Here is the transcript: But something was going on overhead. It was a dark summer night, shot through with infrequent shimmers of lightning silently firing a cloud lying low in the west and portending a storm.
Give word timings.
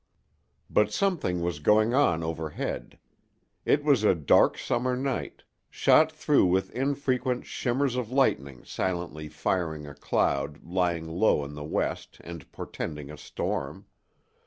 But 0.67 0.91
something 0.91 1.41
was 1.43 1.59
going 1.59 1.93
on 1.93 2.23
overhead. 2.23 2.97
It 3.65 3.83
was 3.83 4.03
a 4.03 4.15
dark 4.15 4.57
summer 4.57 4.97
night, 4.97 5.43
shot 5.69 6.11
through 6.11 6.47
with 6.47 6.71
infrequent 6.71 7.45
shimmers 7.45 7.95
of 7.95 8.09
lightning 8.09 8.63
silently 8.65 9.29
firing 9.29 9.85
a 9.85 9.93
cloud 9.93 10.63
lying 10.65 11.07
low 11.07 11.45
in 11.45 11.53
the 11.53 11.63
west 11.63 12.17
and 12.23 12.51
portending 12.51 13.11
a 13.11 13.15
storm. 13.17 13.85